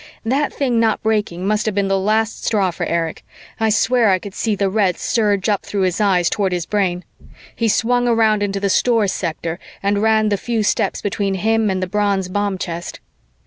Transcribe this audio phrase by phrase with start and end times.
[0.25, 3.23] That thing not breaking must have been the last straw for Erich.
[3.59, 7.03] I swear I could see the red surge up through his eyes toward his brain.
[7.55, 11.83] He swung around into the Stores sector and ran the few steps between him and
[11.83, 12.99] the bronze bomb chest.